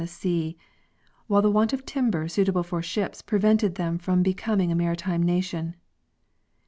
[0.01, 0.57] 'er sea,
[1.27, 5.75] while the want of timber suitable for ships prevented them from becoming a maritime nation.